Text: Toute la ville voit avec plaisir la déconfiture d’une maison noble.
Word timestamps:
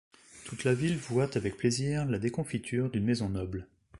Toute 0.45 0.63
la 0.63 0.73
ville 0.73 0.97
voit 0.97 1.29
avec 1.37 1.57
plaisir 1.57 2.05
la 2.05 2.17
déconfiture 2.17 2.89
d’une 2.89 3.03
maison 3.03 3.29
noble. 3.29 3.67